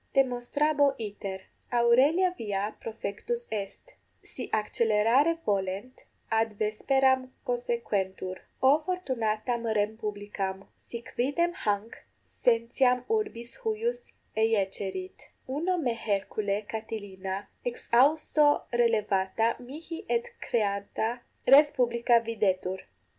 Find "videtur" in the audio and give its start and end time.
22.19-22.79